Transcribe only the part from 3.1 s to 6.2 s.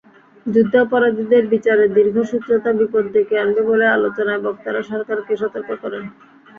ডেকে আনবে বলে আলোচনায় বক্তারা সরকারকে সতর্ক করেন।